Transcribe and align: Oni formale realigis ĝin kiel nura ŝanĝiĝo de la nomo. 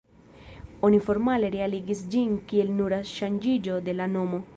Oni 0.87 0.99
formale 1.09 1.51
realigis 1.55 2.01
ĝin 2.15 2.33
kiel 2.53 2.73
nura 2.79 2.99
ŝanĝiĝo 3.11 3.77
de 3.89 3.95
la 4.01 4.09
nomo. 4.15 4.41